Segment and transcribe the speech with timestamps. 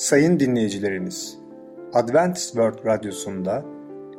[0.00, 1.38] Sayın dinleyicilerimiz,
[1.92, 3.64] Adventist World Radyosu'nda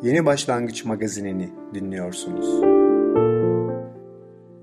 [0.01, 2.45] Yeni Başlangıç magazinini dinliyorsunuz.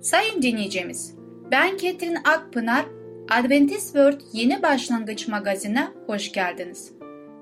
[0.00, 1.14] Sayın dinleyicimiz,
[1.50, 2.86] ben Ketrin Akpınar,
[3.30, 6.92] Adventist World Yeni Başlangıç magazine hoş geldiniz.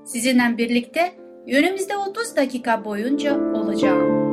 [0.04, 1.12] Sizinle birlikte
[1.52, 4.24] önümüzde 30 dakika boyunca olacağım.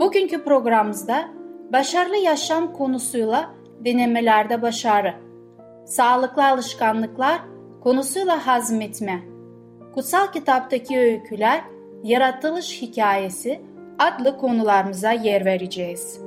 [0.00, 1.28] Bugünkü programımızda
[1.72, 3.54] başarılı yaşam konusuyla
[3.84, 5.14] denemelerde başarı,
[5.86, 7.52] sağlıklı alışkanlıklar
[7.82, 9.22] konusuyla hazmetme,
[9.94, 11.64] kutsal kitaptaki öyküler,
[12.02, 13.60] yaratılış hikayesi
[13.98, 16.18] adlı konularımıza yer vereceğiz.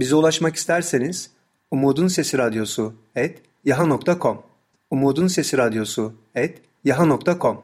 [0.00, 1.30] Bize ulaşmak isterseniz
[1.70, 4.42] Umutun Sesi Radyosu et yaha.com
[4.90, 7.62] Umutun Sesi Radyosu et yaha.com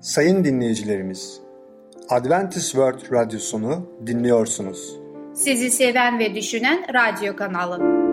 [0.00, 1.40] Sayın dinleyicilerimiz,
[2.08, 4.96] Adventist World Radyosunu dinliyorsunuz.
[5.34, 8.09] Sizi seven ve düşünen radyo kanalı.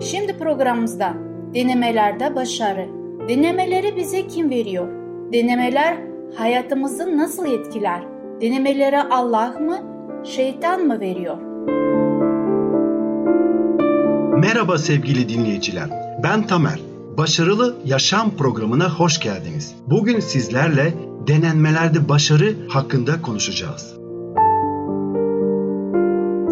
[0.00, 1.14] Şimdi programımızda
[1.54, 2.88] denemelerde başarı.
[3.28, 4.88] Denemeleri bize kim veriyor?
[5.32, 5.96] Denemeler
[6.34, 8.02] hayatımızı nasıl etkiler?
[8.40, 9.78] Denemeleri Allah mı,
[10.24, 11.36] şeytan mı veriyor?
[14.38, 15.90] Merhaba sevgili dinleyiciler.
[16.22, 16.80] Ben Tamer.
[17.18, 19.74] Başarılı Yaşam programına hoş geldiniz.
[19.86, 20.94] Bugün sizlerle
[21.26, 23.94] denenmelerde başarı hakkında konuşacağız.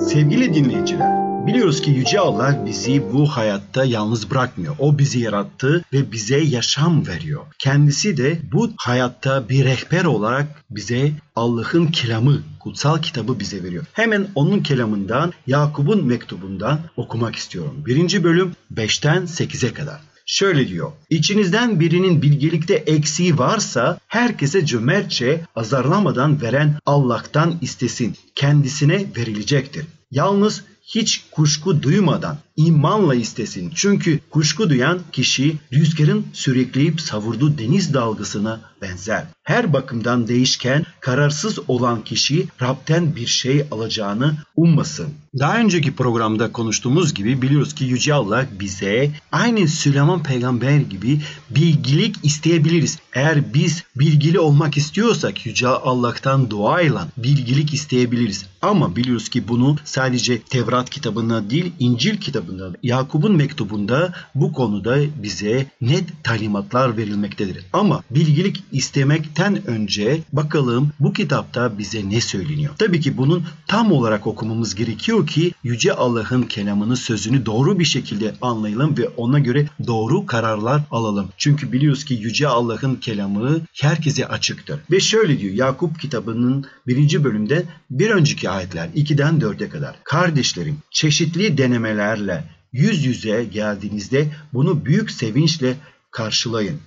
[0.08, 4.74] Sevgili dinleyiciler, Biliyoruz ki Yüce Allah bizi bu hayatta yalnız bırakmıyor.
[4.78, 7.42] O bizi yarattı ve bize yaşam veriyor.
[7.58, 13.84] Kendisi de bu hayatta bir rehber olarak bize Allah'ın kelamı, kutsal kitabı bize veriyor.
[13.92, 17.74] Hemen onun kelamından, Yakup'un mektubundan okumak istiyorum.
[17.86, 20.00] Birinci bölüm 5'ten 8'e kadar.
[20.30, 20.92] Şöyle diyor.
[21.10, 28.16] İçinizden birinin bilgelikte eksiği varsa herkese cömertçe azarlamadan veren Allah'tan istesin.
[28.34, 29.86] Kendisine verilecektir.
[30.10, 33.72] Yalnız hiç kuşku duymadan imanla istesin.
[33.74, 39.24] Çünkü kuşku duyan kişi rüzgarın sürükleyip savurduğu deniz dalgasına benzer.
[39.42, 45.08] Her bakımdan değişken, kararsız olan kişi Rab'den bir şey alacağını ummasın.
[45.38, 52.16] Daha önceki programda konuştuğumuz gibi biliyoruz ki Yüce Allah bize aynı Süleyman peygamber gibi bilgilik
[52.22, 52.98] isteyebiliriz.
[53.12, 58.46] Eğer biz bilgili olmak istiyorsak Yüce Allah'tan duayla bilgilik isteyebiliriz.
[58.62, 65.66] Ama biliyoruz ki bunu sadece Tevrat kitabında değil İncil kitabında Yakup'un mektubunda bu konuda bize
[65.80, 67.64] net talimatlar verilmektedir.
[67.72, 72.74] Ama bilgilik istemekten önce bakalım bu kitapta bize ne söyleniyor.
[72.78, 78.34] Tabii ki bunun tam olarak okumamız gerekiyor ki Yüce Allah'ın kelamını sözünü doğru bir şekilde
[78.42, 81.28] anlayalım ve ona göre doğru kararlar alalım.
[81.36, 84.80] Çünkü biliyoruz ki Yüce Allah'ın kelamı herkese açıktır.
[84.90, 89.96] Ve şöyle diyor Yakup kitabının birinci bölümde bir önceki ayetler 2'den 4'e kadar.
[90.04, 95.76] Kardeşlerim çeşitli denemelerle yüz yüze geldiğinizde bunu büyük sevinçle
[96.10, 96.80] karşılayın.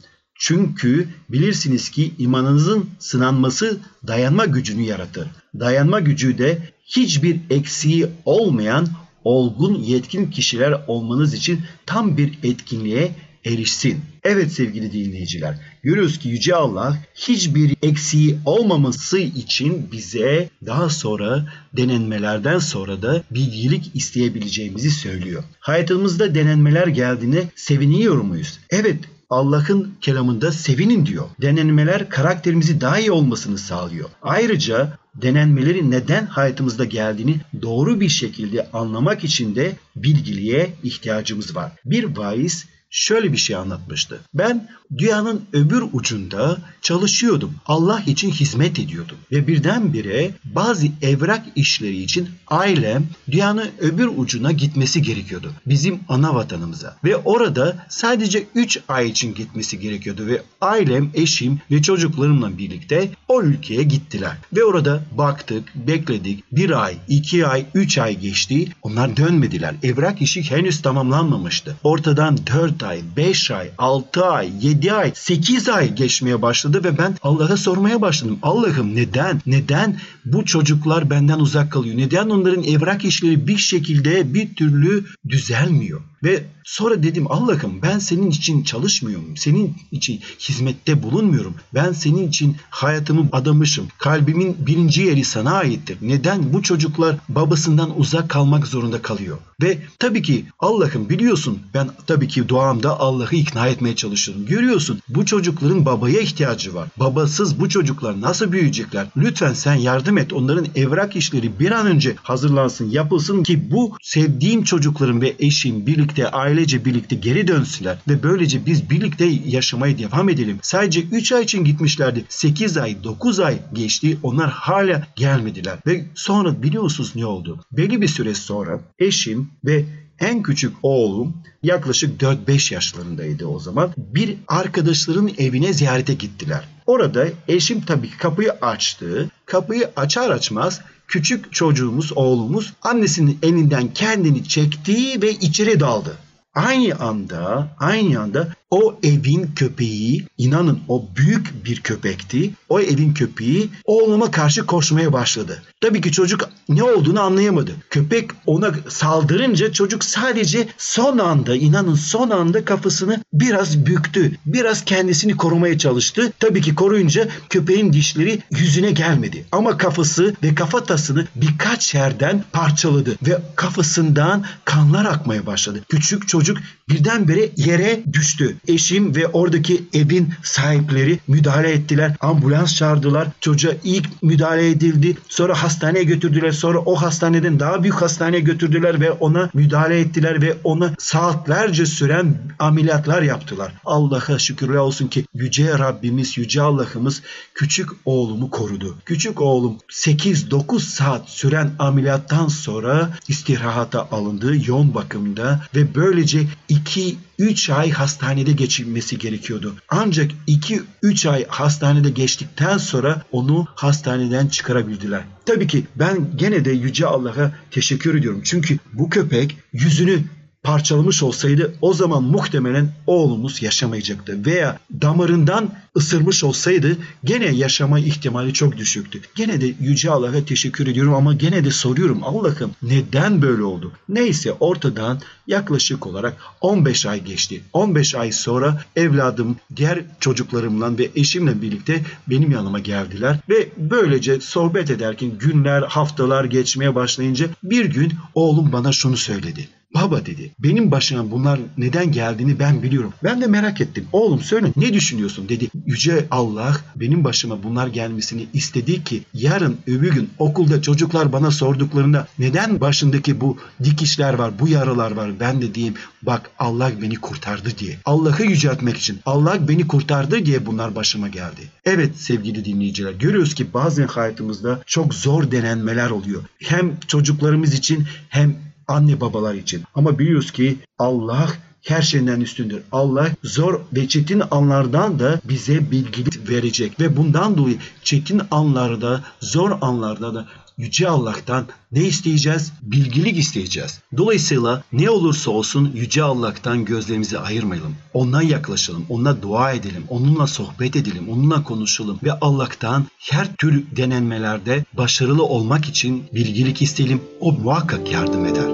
[0.43, 3.77] Çünkü bilirsiniz ki imanınızın sınanması
[4.07, 5.27] dayanma gücünü yaratır.
[5.59, 8.87] Dayanma gücü de hiçbir eksiği olmayan
[9.23, 13.11] olgun yetkin kişiler olmanız için tam bir etkinliğe
[13.45, 13.99] erişsin.
[14.23, 22.59] Evet sevgili dinleyiciler, görüyoruz ki Yüce Allah hiçbir eksiği olmaması için bize daha sonra denenmelerden
[22.59, 25.43] sonra da bilgilik isteyebileceğimizi söylüyor.
[25.59, 28.59] Hayatımızda denenmeler geldiğine seviniyor muyuz?
[28.69, 28.99] Evet,
[29.29, 31.25] Allah'ın kelamında sevinin diyor.
[31.41, 34.09] Denenmeler karakterimizi daha iyi olmasını sağlıyor.
[34.21, 41.71] Ayrıca denenmelerin neden hayatımızda geldiğini doğru bir şekilde anlamak için de bilgiliğe ihtiyacımız var.
[41.85, 44.19] Bir vaiz şöyle bir şey anlatmıştı.
[44.33, 47.55] Ben dünyanın öbür ucunda çalışıyordum.
[47.65, 49.17] Allah için hizmet ediyordum.
[49.31, 55.51] Ve birdenbire bazı evrak işleri için ailem dünyanın öbür ucuna gitmesi gerekiyordu.
[55.65, 56.97] Bizim ana vatanımıza.
[57.03, 60.27] Ve orada sadece 3 ay için gitmesi gerekiyordu.
[60.27, 64.37] Ve ailem, eşim ve çocuklarımla birlikte o ülkeye gittiler.
[64.53, 66.43] Ve orada baktık, bekledik.
[66.51, 68.67] Bir ay, iki ay, üç ay geçti.
[68.81, 69.75] Onlar dönmediler.
[69.83, 71.75] Evrak işi henüz tamamlanmamıştı.
[71.83, 76.97] Ortadan 4 ay, 5 ay, 6 ay, 7 7 ay, 8 ay geçmeye başladı ve
[76.97, 78.39] ben Allah'a sormaya başladım.
[78.41, 79.41] Allah'ım neden?
[79.45, 81.97] Neden bu çocuklar benden uzak kalıyor?
[81.97, 86.01] Neden onların evrak işleri bir şekilde bir türlü düzelmiyor?
[86.23, 89.37] Ve sonra dedim Allah'ım ben senin için çalışmıyorum.
[89.37, 91.55] Senin için hizmette bulunmuyorum.
[91.73, 93.87] Ben senin için hayatımı adamışım.
[93.97, 95.97] Kalbimin birinci yeri sana aittir.
[96.01, 99.37] Neden bu çocuklar babasından uzak kalmak zorunda kalıyor?
[99.61, 104.45] Ve tabii ki Allah'ım biliyorsun ben tabii ki duamda Allah'ı ikna etmeye çalışıyorum.
[104.45, 106.89] Görüyorsun bu çocukların babaya ihtiyacı var.
[106.97, 109.07] Babasız bu çocuklar nasıl büyüyecekler?
[109.17, 110.33] Lütfen sen yardım et.
[110.33, 116.10] Onların evrak işleri bir an önce hazırlansın, yapılsın ki bu sevdiğim çocukların ve eşim birlikte,
[116.19, 120.59] ailece birlikte geri dönsünler ve böylece biz birlikte yaşamaya devam edelim.
[120.61, 122.25] Sadece 3 ay için gitmişlerdi.
[122.29, 124.17] 8 ay, 9 ay geçti.
[124.23, 125.77] Onlar hala gelmediler.
[125.87, 127.59] Ve sonra biliyorsunuz ne oldu?
[127.71, 129.85] Belli bir süre sonra eşim ve
[130.21, 131.33] en küçük oğlum
[131.63, 133.91] yaklaşık 4-5 yaşlarındaydı o zaman.
[133.97, 136.67] Bir arkadaşların evine ziyarete gittiler.
[136.85, 139.29] Orada eşim tabii kapıyı açtı.
[139.45, 146.17] Kapıyı açar açmaz küçük çocuğumuz, oğlumuz annesinin elinden kendini çekti ve içeri daldı.
[146.55, 152.51] Aynı anda, aynı anda o evin köpeği, inanın o büyük bir köpekti.
[152.69, 155.63] O evin köpeği oğluma karşı koşmaya başladı.
[155.81, 157.71] Tabii ki çocuk ne olduğunu anlayamadı.
[157.89, 164.37] Köpek ona saldırınca çocuk sadece son anda, inanın son anda kafasını biraz büktü.
[164.45, 166.33] Biraz kendisini korumaya çalıştı.
[166.39, 169.45] Tabii ki koruyunca köpeğin dişleri yüzüne gelmedi.
[169.51, 175.81] Ama kafası ve kafatasını birkaç yerden parçaladı ve kafasından kanlar akmaya başladı.
[175.89, 176.57] Küçük çocuk
[176.91, 178.55] birdenbire yere düştü.
[178.67, 182.15] Eşim ve oradaki evin sahipleri müdahale ettiler.
[182.19, 183.27] Ambulans çağırdılar.
[183.41, 185.17] Çocuğa ilk müdahale edildi.
[185.29, 186.51] Sonra hastaneye götürdüler.
[186.51, 192.35] Sonra o hastaneden daha büyük hastaneye götürdüler ve ona müdahale ettiler ve ona saatlerce süren
[192.59, 193.73] ameliyatlar yaptılar.
[193.85, 197.21] Allah'a şükürler olsun ki yüce Rabbimiz, yüce Allah'ımız
[197.53, 198.97] küçük oğlumu korudu.
[199.05, 206.47] Küçük oğlum 8-9 saat süren ameliyattan sonra istirahata alındı yoğun bakımda ve böylece
[206.85, 209.75] 2-3 ay hastanede geçirmesi gerekiyordu.
[209.89, 215.23] Ancak 2-3 ay hastanede geçtikten sonra onu hastaneden çıkarabildiler.
[215.45, 218.41] Tabii ki ben gene de Yüce Allah'a teşekkür ediyorum.
[218.43, 220.23] Çünkü bu köpek yüzünü
[220.63, 224.45] parçalamış olsaydı o zaman muhtemelen oğlumuz yaşamayacaktı.
[224.45, 229.21] Veya damarından ısırmış olsaydı gene yaşama ihtimali çok düşüktü.
[229.35, 233.91] Gene de Yüce Allah'a teşekkür ediyorum ama gene de soruyorum Allah'ım neden böyle oldu?
[234.09, 237.61] Neyse ortadan yaklaşık olarak 15 ay geçti.
[237.73, 244.91] 15 ay sonra evladım diğer çocuklarımla ve eşimle birlikte benim yanıma geldiler ve böylece sohbet
[244.91, 249.67] ederken günler haftalar geçmeye başlayınca bir gün oğlum bana şunu söyledi.
[249.95, 253.13] Baba dedi benim başıma bunlar neden geldiğini ben biliyorum.
[253.23, 254.07] Ben de merak ettim.
[254.11, 255.69] Oğlum söyle ne düşünüyorsun dedi.
[255.85, 262.27] Yüce Allah benim başıma bunlar gelmesini istedi ki yarın öbür gün okulda çocuklar bana sorduklarında
[262.39, 267.69] neden başındaki bu dikişler var bu yaralar var ben de diyeyim bak Allah beni kurtardı
[267.77, 267.97] diye.
[268.05, 271.61] Allah'ı yüceltmek için Allah beni kurtardı diye bunlar başıma geldi.
[271.85, 276.43] Evet sevgili dinleyiciler görüyoruz ki bazen hayatımızda çok zor denenmeler oluyor.
[276.59, 279.83] Hem çocuklarımız için hem anne babalar için.
[279.95, 281.49] Ama biliyoruz ki Allah
[281.81, 282.81] her şeyden üstündür.
[282.91, 289.71] Allah zor ve çetin anlardan da bize bilgi verecek ve bundan dolayı çetin anlarda, zor
[289.81, 290.47] anlarda da
[290.81, 292.73] Yüce Allah'tan ne isteyeceğiz?
[292.81, 293.99] Bilgilik isteyeceğiz.
[294.17, 297.95] Dolayısıyla ne olursa olsun Yüce Allah'tan gözlerimizi ayırmayalım.
[298.13, 304.85] Ondan yaklaşalım, onunla dua edelim, onunla sohbet edelim, onunla konuşalım ve Allah'tan her tür denenmelerde
[304.93, 307.21] başarılı olmak için bilgilik isteyelim.
[307.39, 308.71] O muhakkak yardım eder.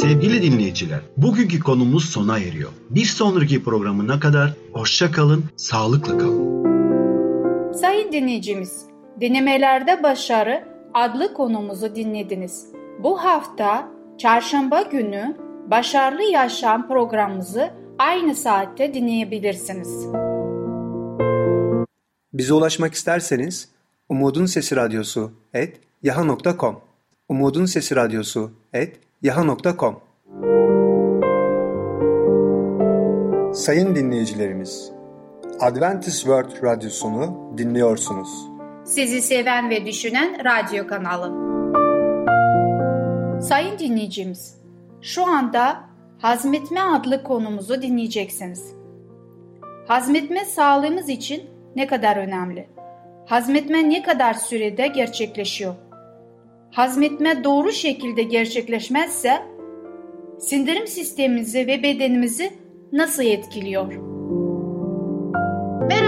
[0.00, 2.70] Sevgili dinleyiciler, bugünkü konumuz sona eriyor.
[2.90, 6.54] Bir sonraki programına kadar hoşça kalın, sağlıkla kalın.
[7.74, 10.64] Sayın dinleyicimiz, Denemelerde Başarı
[10.94, 12.66] adlı konumuzu dinlediniz.
[12.98, 13.88] Bu hafta
[14.18, 15.36] çarşamba günü
[15.70, 20.06] Başarılı Yaşam programımızı aynı saatte dinleyebilirsiniz.
[22.32, 23.68] Bize ulaşmak isterseniz
[24.08, 26.80] Umutun Sesi Radyosu et yaha.com
[27.28, 30.00] Umutun Sesi Radyosu et yaha.com
[33.54, 34.92] Sayın dinleyicilerimiz,
[35.60, 38.53] Adventist World Radyosunu dinliyorsunuz.
[38.84, 41.44] Sizi seven ve düşünen radyo kanalı.
[43.42, 44.62] Sayın dinleyicimiz,
[45.02, 45.80] şu anda
[46.18, 48.74] hazmetme adlı konumuzu dinleyeceksiniz.
[49.88, 51.42] Hazmetme sağlığımız için
[51.76, 52.68] ne kadar önemli?
[53.26, 55.74] Hazmetme ne kadar sürede gerçekleşiyor?
[56.70, 59.42] Hazmetme doğru şekilde gerçekleşmezse
[60.38, 62.52] sindirim sistemimizi ve bedenimizi
[62.92, 64.13] nasıl etkiliyor?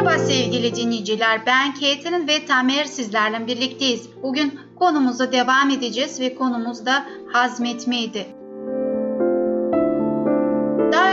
[0.06, 1.46] Merhaba sevgili dinleyiciler.
[1.46, 4.08] Ben Caitlin ve Tamer sizlerle birlikteyiz.
[4.22, 8.26] Bugün konumuza devam edeceğiz ve konumuz da hazmetmeydi.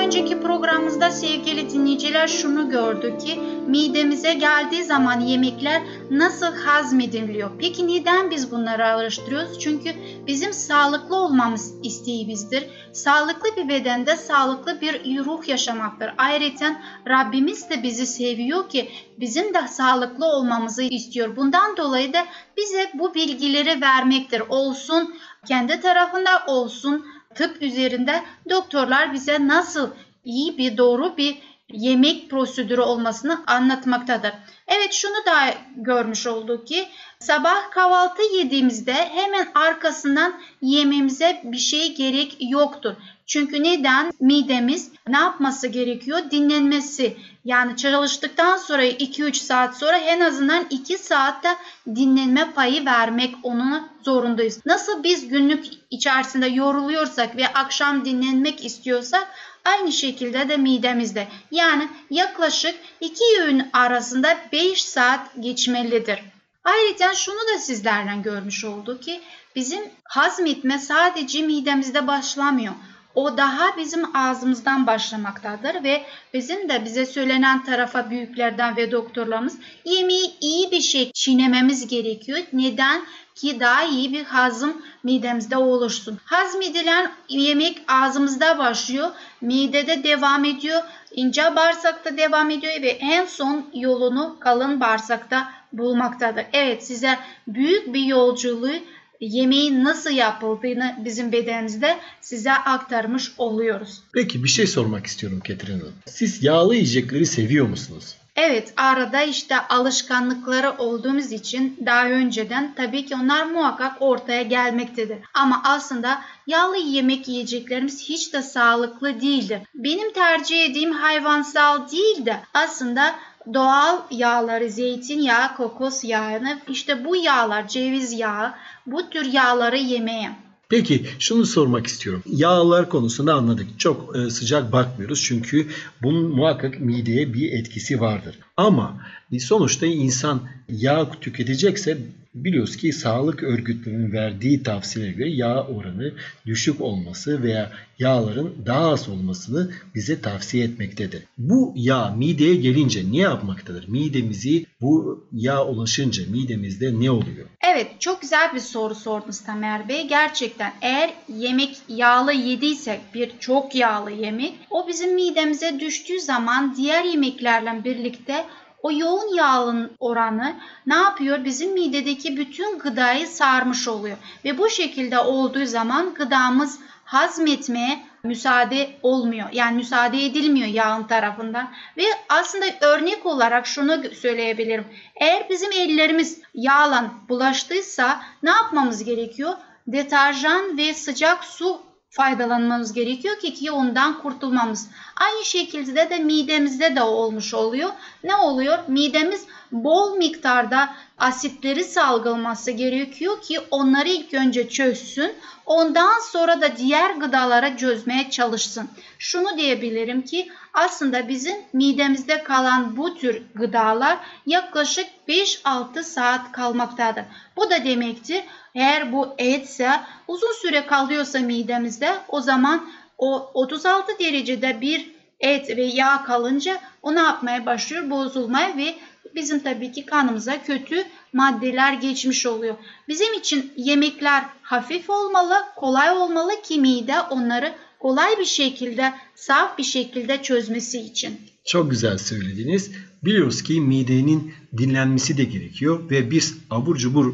[0.06, 5.82] Önceki programımızda sevgili dinleyiciler şunu gördük ki midemize geldiği zaman yemekler
[6.12, 7.52] nasıl hazmediliyor?
[7.60, 9.60] Peki neden biz bunları araştırıyoruz?
[9.60, 9.90] Çünkü
[10.28, 12.66] bizim sağlıklı olmamız isteğimizdir.
[12.94, 16.14] Sağlıklı bir bedende sağlıklı bir ruh yaşamaktır.
[16.18, 16.76] Ayrıca
[17.08, 21.36] Rabbimiz de bizi seviyor ki bizim de sağlıklı olmamızı istiyor.
[21.36, 22.26] Bundan dolayı da
[22.58, 24.44] bize bu bilgileri vermektir.
[24.50, 25.16] Olsun
[25.48, 29.90] kendi tarafında olsun tıp üzerinde doktorlar bize nasıl
[30.24, 31.38] iyi bir doğru bir
[31.72, 34.32] yemek prosedürü olmasını anlatmaktadır.
[34.68, 36.88] Evet şunu da görmüş olduk ki
[37.20, 42.94] sabah kahvaltı yediğimizde hemen arkasından yememize bir şey gerek yoktur.
[43.28, 44.12] Çünkü neden?
[44.20, 46.20] Midemiz ne yapması gerekiyor?
[46.32, 47.18] Dinlenmesi.
[47.46, 51.50] Yani çalıştıktan sonra 2-3 saat sonra en azından 2 saatte
[51.96, 54.60] dinlenme payı vermek onun zorundayız.
[54.66, 59.28] Nasıl biz günlük içerisinde yoruluyorsak ve akşam dinlenmek istiyorsak
[59.66, 61.28] aynı şekilde de midemizde.
[61.52, 66.20] Yani yaklaşık 2 öğün arasında 5 saat geçmelidir.
[66.64, 69.22] Ayrıca şunu da sizlerden görmüş olduk ki
[69.56, 72.74] bizim hazmetme sadece midemizde başlamıyor.
[73.16, 76.04] O daha bizim ağzımızdan başlamaktadır ve
[76.34, 82.40] bizim de bize söylenen tarafa büyüklerden ve doktorlarımız yemeği iyi bir şey çiğnememiz gerekiyor.
[82.54, 83.02] Neden?
[83.36, 86.20] Ki daha iyi bir hazım midemizde oluşsun.
[86.26, 94.38] Hazmedilen yemek ağzımızda başlıyor, midede devam ediyor, ince bağırsakta devam ediyor ve en son yolunu
[94.40, 96.46] kalın bağırsakta bulmaktadır.
[96.54, 98.76] Evet size büyük bir yolculuğu
[99.20, 104.04] yemeğin nasıl yapıldığını bizim bedenimizde size aktarmış oluyoruz.
[104.14, 105.94] Peki bir şey sormak istiyorum Ketrin Hanım.
[106.06, 108.16] Siz yağlı yiyecekleri seviyor musunuz?
[108.36, 115.18] Evet arada işte alışkanlıkları olduğumuz için daha önceden tabii ki onlar muhakkak ortaya gelmektedir.
[115.34, 119.60] Ama aslında yağlı yemek yiyeceklerimiz hiç de sağlıklı değildir.
[119.76, 123.16] Benim tercih ettiğim hayvansal değil de aslında
[123.54, 128.54] doğal yağları, zeytinyağı, kokos yağını, işte bu yağlar, ceviz yağı,
[128.86, 130.36] bu tür yağları yemeye.
[130.70, 132.24] Peki şunu sormak istiyorum.
[132.26, 133.80] Yağlar konusunda anladık.
[133.80, 135.68] Çok e, sıcak bakmıyoruz çünkü
[136.02, 138.40] bunun muhakkak mideye bir etkisi vardır.
[138.58, 139.02] Ama
[139.40, 141.98] sonuçta insan yağ tüketecekse
[142.36, 146.14] biliyoruz ki sağlık örgütlerinin verdiği tavsiyelere göre yağ oranı
[146.46, 151.24] düşük olması veya yağların daha az olmasını bize tavsiye etmektedir.
[151.38, 153.88] Bu yağ mideye gelince ne yapmaktadır?
[153.88, 157.48] Midemizi bu yağ ulaşınca midemizde ne oluyor?
[157.74, 160.08] Evet çok güzel bir soru sordunuz Tamer Bey.
[160.08, 167.04] Gerçekten eğer yemek yağlı yediysek bir çok yağlı yemek o bizim midemize düştüğü zaman diğer
[167.04, 168.46] yemeklerle birlikte
[168.84, 170.56] o yoğun yağın oranı
[170.88, 171.46] ne yapıyor?
[171.46, 174.18] Bizim midedeki bütün gıdayı sarmış oluyor.
[174.46, 179.50] Ve bu şekilde olduğu zaman gıdamız hazmetmeye müsaade olmuyor.
[179.52, 181.72] Yani müsaade edilmiyor yağın tarafından.
[181.98, 184.86] Ve aslında örnek olarak şunu söyleyebilirim.
[185.16, 189.54] Eğer bizim ellerimiz yağla bulaştıysa ne yapmamız gerekiyor?
[189.88, 191.82] Deterjan ve sıcak su
[192.14, 194.90] faydalanmamız gerekiyor ki ki ondan kurtulmamız.
[195.16, 197.90] Aynı şekilde de midemizde de olmuş oluyor.
[198.24, 198.80] Ne oluyor?
[198.88, 205.34] Midemiz bol miktarda asitleri salgılaması gerekiyor ki onları ilk önce çözsün.
[205.66, 208.90] Ondan sonra da diğer gıdalara çözmeye çalışsın.
[209.20, 217.24] Şunu diyebilirim ki aslında bizim midemizde kalan bu tür gıdalar yaklaşık 5-6 saat kalmaktadır.
[217.58, 218.44] Bu da demektir
[218.76, 219.92] eğer bu etse
[220.28, 227.16] uzun süre kalıyorsa midemizde o zaman o 36 derecede bir et ve yağ kalınca o
[227.16, 228.10] ne yapmaya başlıyor?
[228.10, 228.96] Bozulmaya ve
[229.36, 232.76] bizim tabii ki kanımıza kötü maddeler geçmiş oluyor.
[233.08, 239.84] Bizim için yemekler hafif olmalı, kolay olmalı ki mide onları kolay bir şekilde, saf bir
[239.84, 241.40] şekilde çözmesi için.
[241.66, 242.92] Çok güzel söylediniz.
[243.24, 247.34] Biliyoruz ki midenin dinlenmesi de gerekiyor ve biz abur cubur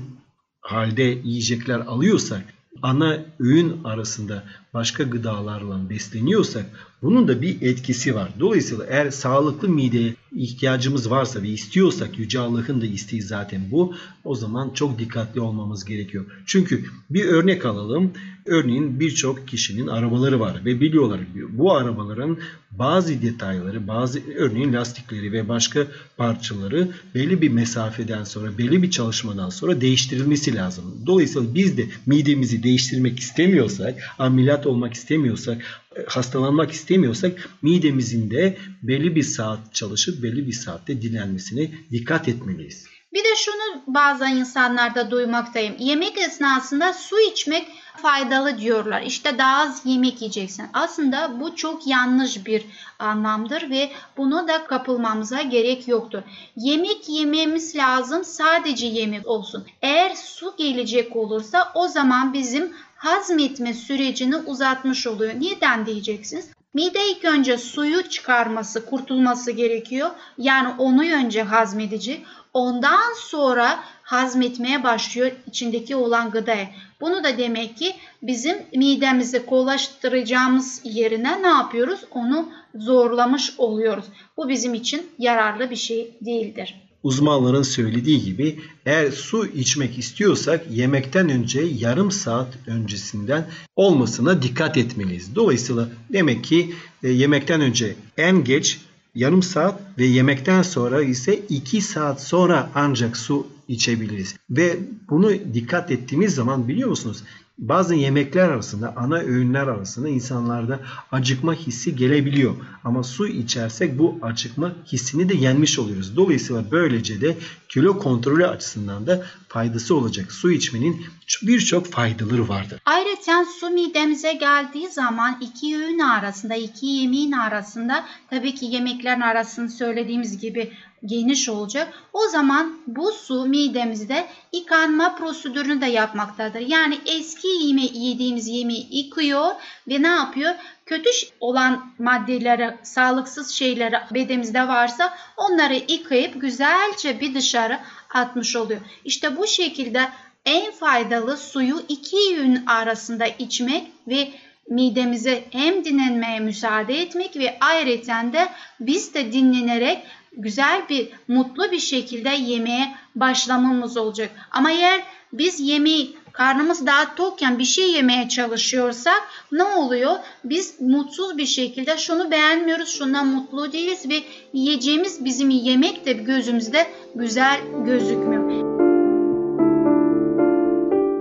[0.61, 2.43] halde yiyecekler alıyorsak,
[2.81, 6.65] ana öğün arasında başka gıdalarla besleniyorsak
[7.01, 8.29] bunun da bir etkisi var.
[8.39, 13.95] Dolayısıyla eğer sağlıklı mideye ihtiyacımız varsa ve istiyorsak Yüce Allah'ın da isteği zaten bu.
[14.23, 16.25] O zaman çok dikkatli olmamız gerekiyor.
[16.45, 18.13] Çünkü bir örnek alalım.
[18.49, 22.37] Örneğin birçok kişinin arabaları var ve biliyorlar bu arabaların
[22.71, 25.87] bazı detayları, bazı örneğin lastikleri ve başka
[26.17, 30.83] parçaları belli bir mesafeden sonra, belli bir çalışmadan sonra değiştirilmesi lazım.
[31.05, 35.61] Dolayısıyla biz de midemizi değiştirmek istemiyorsak, ameliyat olmak istemiyorsak,
[36.07, 42.98] hastalanmak istemiyorsak midemizin de belli bir saat çalışıp belli bir saatte dinlenmesine dikkat etmeliyiz.
[43.13, 45.75] Bir de şunu bazı insanlarda duymaktayım.
[45.79, 47.67] Yemek esnasında su içmek
[48.01, 49.01] faydalı diyorlar.
[49.01, 50.65] İşte daha az yemek yiyeceksin.
[50.73, 52.65] Aslında bu çok yanlış bir
[52.99, 56.21] anlamdır ve bunu da kapılmamıza gerek yoktur.
[56.55, 59.65] Yemek yememiz lazım sadece yemek olsun.
[59.81, 65.33] Eğer su gelecek olursa o zaman bizim hazmetme sürecini uzatmış oluyor.
[65.33, 66.49] Neden diyeceksiniz?
[66.73, 70.09] Mide ilk önce suyu çıkarması, kurtulması gerekiyor.
[70.37, 72.21] Yani onu önce hazmedici.
[72.53, 76.67] Ondan sonra hazmetmeye başlıyor içindeki olan gıdayı.
[77.01, 81.99] Bunu da demek ki bizim midemizi kolaştıracağımız yerine ne yapıyoruz?
[82.11, 84.05] Onu zorlamış oluyoruz.
[84.37, 86.75] Bu bizim için yararlı bir şey değildir.
[87.03, 95.35] Uzmanların söylediği gibi eğer su içmek istiyorsak yemekten önce yarım saat öncesinden olmasına dikkat etmeliyiz.
[95.35, 98.79] Dolayısıyla demek ki e, yemekten önce en geç
[99.15, 104.35] yarım saat ve yemekten sonra ise 2 saat sonra ancak su içebiliriz.
[104.49, 107.23] Ve bunu dikkat ettiğimiz zaman biliyor musunuz?
[107.59, 110.79] Bazı yemekler arasında, ana öğünler arasında insanlarda
[111.11, 112.55] acıkma hissi gelebiliyor.
[112.83, 116.15] Ama su içersek bu acıkma hissini de yenmiş oluyoruz.
[116.15, 117.37] Dolayısıyla böylece de
[117.69, 120.31] kilo kontrolü açısından da faydası olacak.
[120.31, 121.05] Su içmenin
[121.43, 122.81] birçok faydaları vardır.
[122.85, 129.69] Ayrıca su midemize geldiği zaman iki öğün arasında, iki yemeğin arasında tabii ki yemeklerin arasını
[129.69, 130.71] söylediğimiz gibi
[131.05, 131.93] geniş olacak.
[132.13, 136.59] O zaman bu su midemizde yıkanma prosedürünü de yapmaktadır.
[136.59, 139.51] Yani eski yeme yediğimiz yemeği yıkıyor
[139.87, 140.55] ve ne yapıyor?
[140.85, 147.79] Kötü olan maddeleri, sağlıksız şeyleri bedenimizde varsa onları yıkayıp güzelce bir dışarı
[148.13, 148.81] atmış oluyor.
[149.05, 150.09] İşte bu şekilde
[150.45, 154.31] en faydalı suyu iki yün arasında içmek ve
[154.69, 158.49] midemize hem dinlenmeye müsaade etmek ve ayrıca de
[158.79, 159.97] biz de dinlenerek
[160.37, 164.29] güzel bir, mutlu bir şekilde yemeğe başlamamız olacak.
[164.51, 165.01] Ama eğer
[165.33, 170.15] biz yemeği karnımız daha tokken bir şey yemeye çalışıyorsak ne oluyor?
[170.43, 174.23] Biz mutsuz bir şekilde şunu beğenmiyoruz, şundan mutlu değiliz ve
[174.53, 178.58] yiyeceğimiz bizim yemek de gözümüzde güzel gözükmüyor.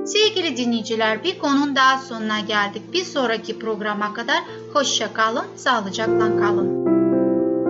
[0.09, 2.83] Sevgili dinleyiciler bir konunun daha sonuna geldik.
[2.93, 4.37] Bir sonraki programa kadar
[4.73, 6.87] hoşça kalın, sağlıcakla kalın.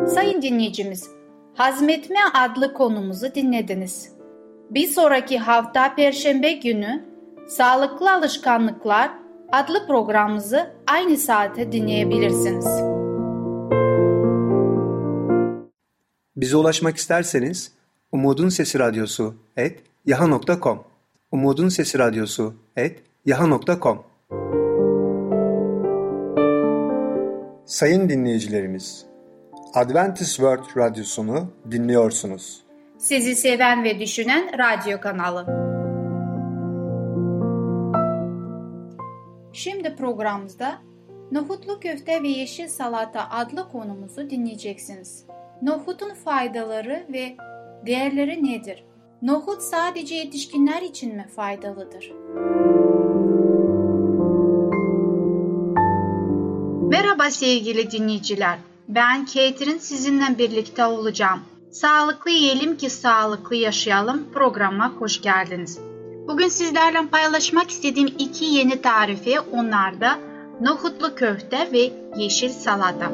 [0.07, 1.11] Sayın dinleyicimiz,
[1.55, 4.13] Hazmetme adlı konumuzu dinlediniz.
[4.71, 7.05] Bir sonraki hafta Perşembe günü
[7.49, 9.11] Sağlıklı Alışkanlıklar
[9.53, 12.67] adlı programımızı aynı saate dinleyebilirsiniz.
[16.37, 17.73] Bize ulaşmak isterseniz
[18.13, 20.98] Umutun Sesi Radyosu et yaha.com
[21.33, 24.05] Umutun Sesi Radyosu et yaha.com
[27.67, 29.07] Sayın dinleyicilerimiz,
[29.75, 32.63] Adventist World Radyosunu dinliyorsunuz.
[32.99, 35.47] Sizi seven ve düşünen radyo kanalı.
[39.53, 40.79] Şimdi programımızda
[41.33, 45.25] Nohutlu köfte ve yeşil salata adlı konumuzu dinleyeceksiniz.
[45.63, 47.37] Nohutun faydaları ve
[47.87, 48.85] değerleri nedir?
[49.23, 52.13] Nohut sadece yetişkinler için mi faydalıdır?
[56.89, 58.59] Merhaba sevgili dinleyiciler.
[58.89, 61.41] Ben Kate'rin sizinle birlikte olacağım.
[61.71, 65.79] Sağlıklı yiyelim ki sağlıklı yaşayalım programa hoş geldiniz.
[66.29, 70.19] Bugün sizlerle paylaşmak istediğim iki yeni tarifi onlar da
[70.61, 73.13] nohutlu köfte ve yeşil salata.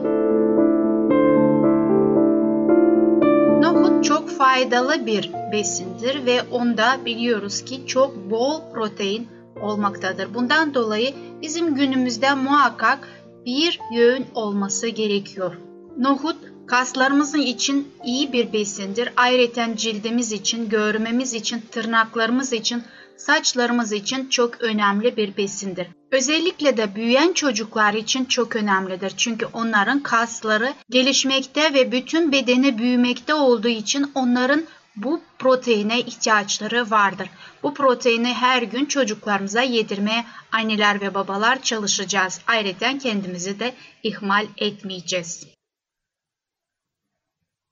[4.39, 9.29] Faydalı bir besindir ve onda biliyoruz ki çok bol protein
[9.61, 10.35] olmaktadır.
[10.35, 13.09] Bundan dolayı bizim günümüzde muhakkak
[13.47, 15.55] bir yöğün olması gerekiyor.
[15.99, 19.13] Nohut kaslarımızın için iyi bir besindir.
[19.17, 22.83] Ayrıca cildimiz için, görmemiz için, tırnaklarımız için,
[23.17, 25.87] saçlarımız için çok önemli bir besindir.
[26.15, 29.13] Özellikle de büyüyen çocuklar için çok önemlidir.
[29.17, 34.65] Çünkü onların kasları gelişmekte ve bütün bedeni büyümekte olduğu için onların
[34.97, 37.31] bu proteine ihtiyaçları vardır.
[37.63, 42.41] Bu proteini her gün çocuklarımıza yedirmeye anneler ve babalar çalışacağız.
[42.47, 45.47] Ayrıca kendimizi de ihmal etmeyeceğiz.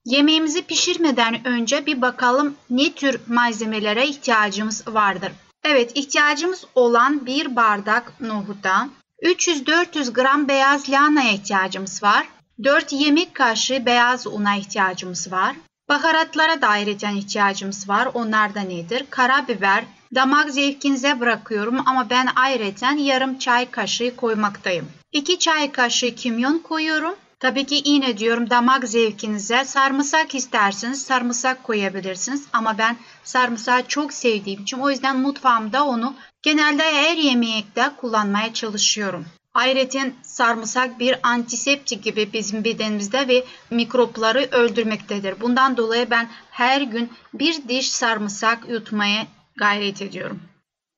[0.04, 5.32] Yemeğimizi pişirmeden önce bir bakalım ne tür malzemelere ihtiyacımız vardır.
[5.64, 8.88] Evet ihtiyacımız olan bir bardak nohuta,
[9.22, 12.28] 300-400 gram beyaz lahanaya ihtiyacımız var.
[12.64, 15.56] 4 yemek kaşığı beyaz una ihtiyacımız var.
[15.88, 18.08] Baharatlara da ayrıca ihtiyacımız var.
[18.14, 19.06] Onlar da nedir?
[19.10, 24.86] Karabiber, damak zevkinize bırakıyorum ama ben ayrıca yarım çay kaşığı koymaktayım.
[25.12, 27.14] 2 çay kaşığı kimyon koyuyorum.
[27.42, 32.44] Tabii ki yine diyorum damak zevkinize sarımsak isterseniz sarımsak koyabilirsiniz.
[32.52, 39.26] Ama ben sarımsağı çok sevdiğim için o yüzden mutfağımda onu genelde her yemekte kullanmaya çalışıyorum.
[39.54, 45.40] Ayrıca sarımsak bir antiseptik gibi bizim bedenimizde ve mikropları öldürmektedir.
[45.40, 49.26] Bundan dolayı ben her gün bir diş sarımsak yutmaya
[49.56, 50.42] gayret ediyorum.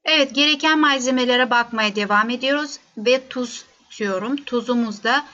[0.05, 3.65] Evet gereken malzemelere bakmaya devam ediyoruz ve tuz
[3.99, 4.37] diyorum.
[4.37, 5.25] Tuzumuzda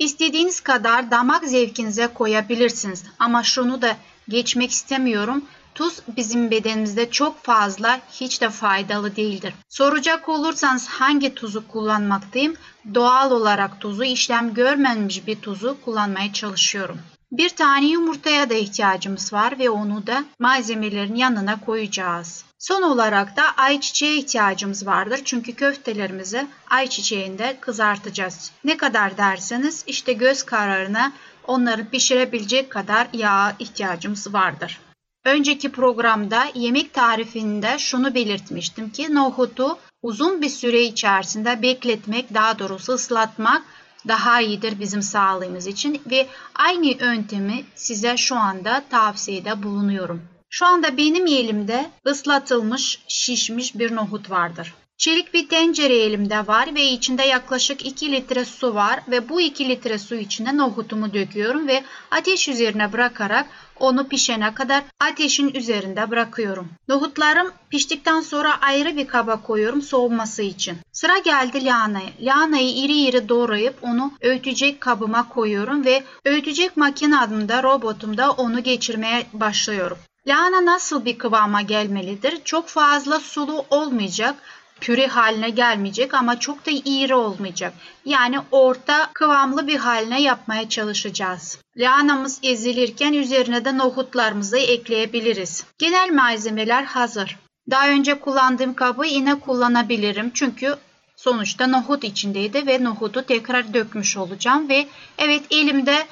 [0.00, 3.04] istediğiniz kadar damak zevkinize koyabilirsiniz.
[3.18, 3.96] Ama şunu da
[4.28, 5.44] geçmek istemiyorum.
[5.74, 9.54] Tuz bizim bedenimizde çok fazla hiç de faydalı değildir.
[9.68, 12.54] Soracak olursanız hangi tuzu kullanmaktayım?
[12.94, 16.98] Doğal olarak tuzu işlem görmemiş bir tuzu kullanmaya çalışıyorum.
[17.32, 22.44] Bir tane yumurtaya da ihtiyacımız var ve onu da malzemelerin yanına koyacağız.
[22.58, 25.20] Son olarak da ayçiçeğe ihtiyacımız vardır.
[25.24, 28.52] Çünkü köftelerimizi ayçiçeğinde kızartacağız.
[28.64, 31.12] Ne kadar derseniz işte göz kararına
[31.46, 34.80] onları pişirebilecek kadar yağa ihtiyacımız vardır.
[35.24, 42.92] Önceki programda yemek tarifinde şunu belirtmiştim ki nohutu uzun bir süre içerisinde bekletmek, daha doğrusu
[42.92, 43.62] ıslatmak
[44.08, 50.22] daha iyidir bizim sağlığımız için ve aynı yöntemi size şu anda tavsiyede bulunuyorum.
[50.50, 54.74] Şu anda benim elimde ıslatılmış, şişmiş bir nohut vardır.
[55.00, 59.68] Çelik bir tencere elimde var ve içinde yaklaşık 2 litre su var ve bu 2
[59.68, 66.68] litre su içine nohutumu döküyorum ve ateş üzerine bırakarak onu pişene kadar ateşin üzerinde bırakıyorum.
[66.88, 70.76] Nohutlarım piştikten sonra ayrı bir kaba koyuyorum soğuması için.
[70.92, 72.10] Sıra geldi lahanaya.
[72.20, 79.98] Lahanayı iri iri doğrayıp onu öğütecek kabıma koyuyorum ve öğütecek makinamda robotumda onu geçirmeye başlıyorum.
[80.26, 82.38] Lahana nasıl bir kıvama gelmelidir?
[82.44, 84.34] Çok fazla sulu olmayacak
[84.80, 87.72] püre haline gelmeyecek ama çok da iri olmayacak.
[88.04, 91.58] Yani orta kıvamlı bir haline yapmaya çalışacağız.
[91.76, 95.64] Lahanamız ezilirken üzerine de nohutlarımızı ekleyebiliriz.
[95.78, 97.38] Genel malzemeler hazır.
[97.70, 100.76] Daha önce kullandığım kabı yine kullanabilirim çünkü
[101.16, 104.86] sonuçta nohut içindeydi ve nohutu tekrar dökmüş olacağım ve
[105.18, 106.06] evet elimde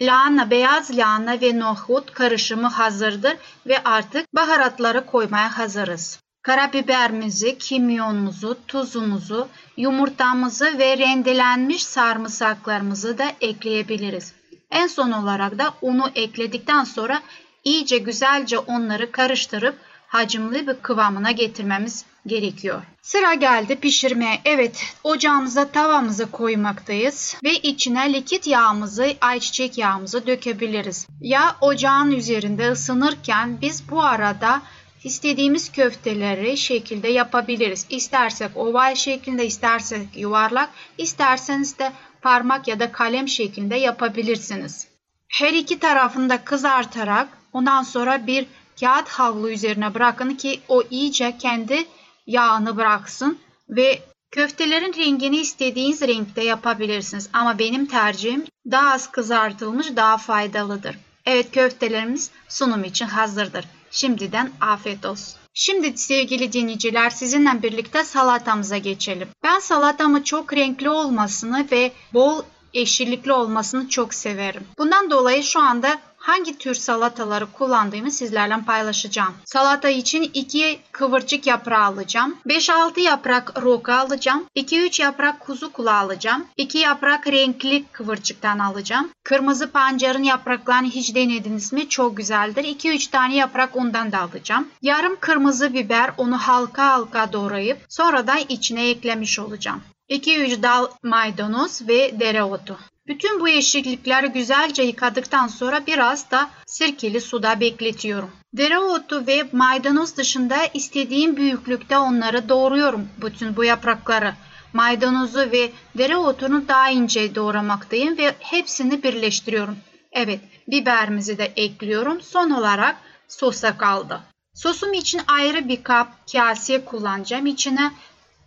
[0.00, 6.20] lahana, beyaz lahana ve nohut karışımı hazırdır ve artık baharatları koymaya hazırız.
[6.42, 14.32] Karabiberimizi, kimyonumuzu, tuzumuzu, yumurtamızı ve rendelenmiş sarımsaklarımızı da ekleyebiliriz.
[14.70, 17.22] En son olarak da unu ekledikten sonra
[17.64, 22.82] iyice güzelce onları karıştırıp hacimli bir kıvamına getirmemiz gerekiyor.
[23.02, 24.40] Sıra geldi pişirmeye.
[24.44, 31.06] Evet ocağımıza tavamızı koymaktayız ve içine likit yağımızı ayçiçek yağımızı dökebiliriz.
[31.20, 34.62] Yağ ocağın üzerinde ısınırken biz bu arada
[35.08, 37.86] istediğimiz köfteleri şekilde yapabiliriz.
[37.90, 41.92] İstersek oval şeklinde, istersek yuvarlak, isterseniz de
[42.22, 44.88] parmak ya da kalem şeklinde yapabilirsiniz.
[45.28, 48.46] Her iki tarafını da kızartarak ondan sonra bir
[48.80, 51.86] kağıt havlu üzerine bırakın ki o iyice kendi
[52.26, 57.28] yağını bıraksın ve köftelerin rengini istediğiniz renkte yapabilirsiniz.
[57.32, 60.96] Ama benim tercihim daha az kızartılmış daha faydalıdır.
[61.26, 63.64] Evet köftelerimiz sunum için hazırdır.
[63.90, 65.38] Şimdiden afiyet olsun.
[65.54, 69.28] Şimdi sevgili dinleyiciler sizinle birlikte salatamıza geçelim.
[69.42, 74.62] Ben salatamı çok renkli olmasını ve bol yeşillikli olmasını çok severim.
[74.78, 79.34] Bundan dolayı şu anda hangi tür salataları kullandığımı sizlerle paylaşacağım.
[79.44, 82.36] Salata için 2 kıvırcık yaprağı alacağım.
[82.46, 84.44] 5-6 yaprak roka alacağım.
[84.56, 86.46] 2-3 yaprak kuzu kulağı alacağım.
[86.56, 89.10] 2 yaprak renkli kıvırcıktan alacağım.
[89.24, 91.88] Kırmızı pancarın yapraklarını hiç denediniz mi?
[91.88, 92.64] Çok güzeldir.
[92.64, 94.68] 2-3 tane yaprak ondan da alacağım.
[94.82, 99.80] Yarım kırmızı biber onu halka halka doğrayıp sonra da içine eklemiş olacağım.
[100.10, 102.78] 2-3 dal maydanoz ve dereotu.
[103.08, 108.30] Bütün bu yeşillikleri güzelce yıkadıktan sonra biraz da sirkeli suda bekletiyorum.
[108.52, 114.34] Dereotu ve maydanoz dışında istediğim büyüklükte onları doğruyorum bütün bu yaprakları.
[114.72, 119.76] Maydanozu ve dereotunu daha ince doğramaktayım ve hepsini birleştiriyorum.
[120.12, 122.20] Evet, biberimizi de ekliyorum.
[122.20, 122.96] Son olarak
[123.28, 124.20] sosa kaldı.
[124.54, 127.46] Sosum için ayrı bir kap kase kullanacağım.
[127.46, 127.92] İçine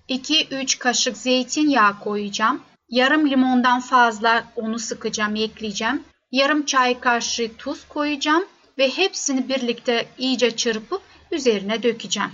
[0.10, 2.62] 2-3 kaşık zeytinyağı koyacağım.
[2.91, 6.04] Yarım limondan fazla onu sıkacağım, ekleyeceğim.
[6.32, 8.45] Yarım çay kaşığı tuz koyacağım
[8.77, 11.01] ve hepsini birlikte iyice çırpıp
[11.32, 12.32] üzerine dökeceğim.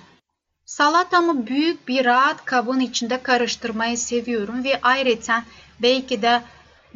[0.66, 5.44] Salatamı büyük bir rahat kabın içinde karıştırmayı seviyorum ve ayrıca
[5.82, 6.42] belki de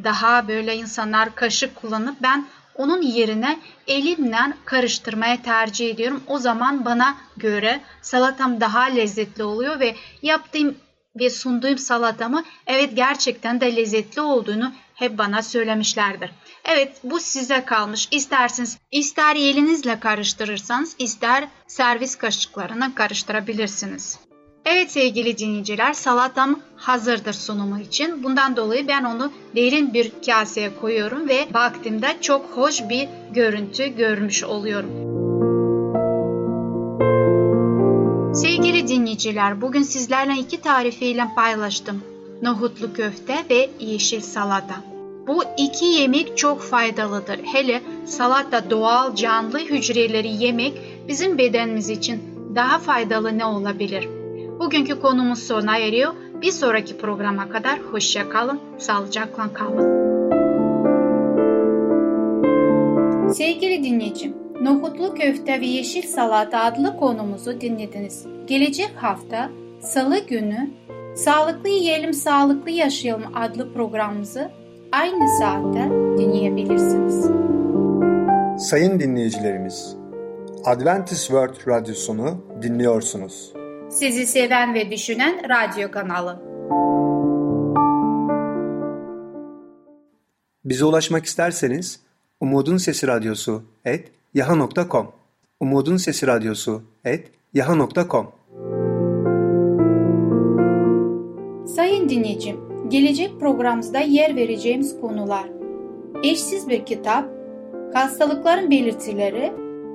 [0.04, 6.22] daha böyle insanlar kaşık kullanıp ben onun yerine elimle karıştırmaya tercih ediyorum.
[6.26, 10.74] O zaman bana göre salatam daha lezzetli oluyor ve yaptığım
[11.20, 16.30] ve sunduğum salatamı evet gerçekten de lezzetli olduğunu hep bana söylemişlerdir.
[16.64, 18.08] Evet bu size kalmış.
[18.10, 24.18] İsterseniz ister elinizle karıştırırsanız ister servis kaşıklarına karıştırabilirsiniz.
[24.64, 28.24] Evet sevgili dinleyiciler salatam hazırdır sunumu için.
[28.24, 34.44] Bundan dolayı ben onu derin bir kaseye koyuyorum ve baktığımda çok hoş bir görüntü görmüş
[34.44, 35.11] oluyorum.
[39.22, 42.02] Dinleyiciler bugün sizlerle iki tarifiyle paylaştım.
[42.42, 44.74] Nohutlu köfte ve yeşil salata.
[45.26, 47.38] Bu iki yemek çok faydalıdır.
[47.52, 50.72] Hele salata doğal canlı hücreleri yemek
[51.08, 52.22] bizim bedenimiz için
[52.54, 54.08] daha faydalı ne olabilir?
[54.60, 56.14] Bugünkü konumuz sona eriyor.
[56.42, 60.02] Bir sonraki programa kadar hoşça kalın, sağlıcakla kalın.
[63.32, 68.31] Sevgili dinleyicim, Nohutlu Köfte ve Yeşil Salata adlı konumuzu dinlediniz.
[68.46, 69.50] Gelecek hafta
[69.80, 70.70] Salı günü
[71.16, 74.50] Sağlıklı Yiyelim Sağlıklı Yaşayalım adlı programımızı
[74.92, 77.26] aynı saatte dinleyebilirsiniz.
[78.68, 79.96] Sayın dinleyicilerimiz,
[80.64, 83.52] Adventist World Radyosunu dinliyorsunuz.
[83.90, 86.42] Sizi seven ve düşünen radyo kanalı.
[90.64, 92.00] Bize ulaşmak isterseniz
[92.40, 95.12] Umutun Sesi Radyosu et yaha.com
[95.60, 98.26] Umutun Sesi Radyosu et yaha.com
[101.66, 102.56] Sayın dinleyicim,
[102.88, 105.62] gelecek programımızda yer vereceğimiz konular
[106.22, 107.28] eşsiz bir kitap,
[107.94, 109.52] hastalıkların belirtileri,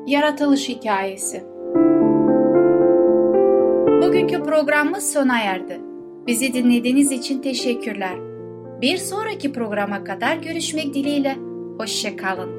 [0.07, 1.43] yaratılış hikayesi.
[4.01, 5.81] Bugünkü programımız sona erdi.
[6.27, 8.15] Bizi dinlediğiniz için teşekkürler.
[8.81, 11.35] Bir sonraki programa kadar görüşmek dileğiyle.
[11.77, 12.56] Hoşçakalın.